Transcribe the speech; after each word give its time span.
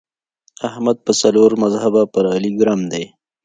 احمد 0.69 0.97
په 1.05 1.11
څلور 1.21 1.49
مذهبه 1.63 2.03
پر 2.13 2.23
علي 2.33 2.51
ګرم 2.59 2.81
دی. 2.91 3.03